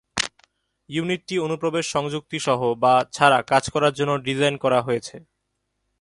ইউনিটটি 0.89 1.35
অনুপ্রবেশ 1.39 1.85
সংযুক্তি 1.95 2.37
সহ 2.39 2.61
বা 2.83 2.93
ছাড়া 3.13 3.39
কাজ 3.51 3.63
করার 3.73 3.93
জন্য 3.93 4.11
ডিজাইন 4.27 4.55
করা 4.63 4.79
হয়েছে। 4.81 5.15